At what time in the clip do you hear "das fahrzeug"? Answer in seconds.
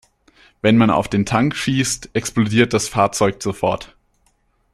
2.73-3.43